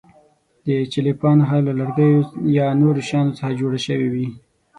[0.65, 2.21] د چلیپا نښه له لرګیو
[2.57, 4.27] یا نورو شیانو څخه جوړه شوې وي.